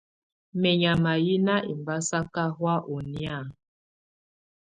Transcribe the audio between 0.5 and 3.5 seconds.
Mɛ̀nyàma yɛ̀ nà ɛmbasaka hɔ̀á ù nɛ̀́á.